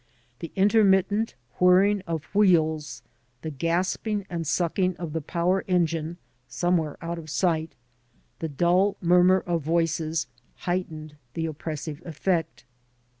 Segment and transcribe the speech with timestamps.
[0.39, 3.03] The intermittent whirring of wheels,
[3.43, 7.73] the gasping and sucking of the power engine (somewhere out of sight),
[8.39, 10.25] the dull murmur of voices,
[10.65, 12.63] heightened the oppressive eflFect.